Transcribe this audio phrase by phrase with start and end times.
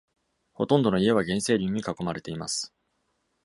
[0.53, 2.73] ほとんどの家は原生林に囲まれています。